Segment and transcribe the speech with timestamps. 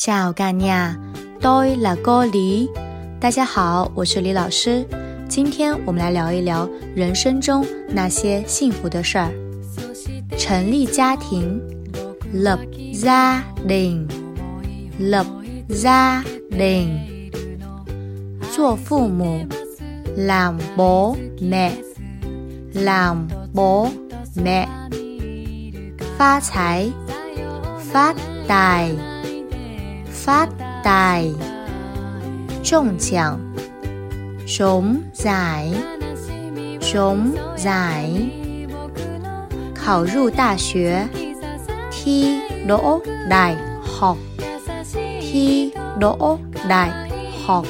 [0.00, 0.96] Chào cả nhà,
[1.40, 2.68] tôi là cô Lý。
[3.20, 4.86] 大家好，我是李老师。
[5.28, 9.28] 今天我们来聊一聊人生中那些幸福的事儿。
[10.38, 11.60] 成立家庭
[12.32, 12.60] ，lập
[12.94, 15.26] gia đình，lập
[15.68, 17.30] gia đình。
[18.54, 19.44] 做父母
[20.16, 23.88] ，làm bố mẹ，làm bố
[24.36, 24.68] mẹ。
[26.16, 26.86] 发财
[27.92, 28.14] ，phát
[28.46, 29.17] tài。
[30.27, 30.47] 发
[30.83, 31.31] tài，
[32.63, 33.39] 中奖，
[34.47, 38.29] trúng giải，trúng giải，
[39.75, 41.07] 考入大学，
[41.91, 43.55] thi đỗ đại
[43.99, 46.91] học，thi đỗ đại
[47.45, 47.65] học，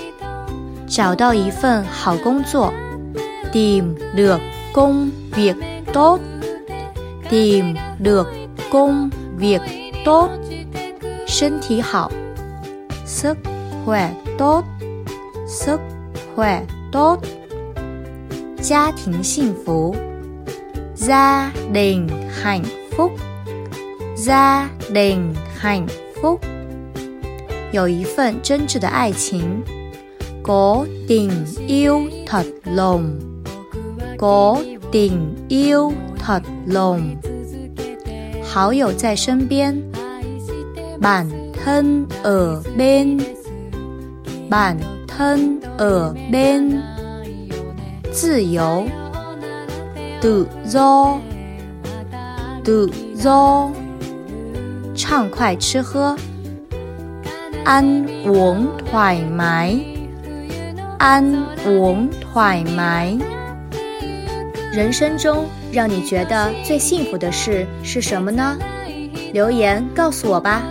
[0.87, 2.71] 找到一份好工作，
[3.51, 4.39] tìm được
[4.73, 5.55] công việc
[5.93, 8.27] tốt，tìm được
[8.71, 9.61] công việc
[10.05, 10.29] tốt，
[11.27, 12.11] 身体好。
[13.07, 13.37] sức
[13.85, 14.63] khỏe tốt,
[15.47, 15.79] sức
[16.35, 17.17] khỏe tốt.
[18.61, 19.95] Gia đình 幸福，
[20.95, 22.07] gia đình
[22.41, 22.63] hạnh
[22.97, 23.11] phúc,
[24.15, 25.87] gia đình hạnh
[26.21, 26.39] phúc.
[27.73, 29.63] 有一份真挚的爱情，
[30.43, 31.31] có tình
[31.67, 33.19] yêu thật lòng,
[34.17, 37.17] có tình yêu thật lòng.
[38.43, 39.81] 好友在身边，
[41.01, 41.27] bạn
[41.64, 43.18] thân ở bên
[44.48, 44.78] bản
[45.08, 46.80] thân ở bên
[48.22, 48.82] tự do
[50.20, 51.18] tự do
[52.64, 53.70] tự do
[54.96, 56.16] 畅快吃喝
[57.64, 59.96] ăn uống thoải mái
[60.98, 63.18] ăn uống thoải mái
[64.72, 68.56] 人生中让你觉得最幸福的事是什么呢？
[69.32, 70.62] 留言告诉我吧。